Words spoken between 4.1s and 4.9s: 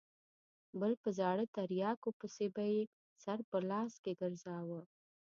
ګرځاوه.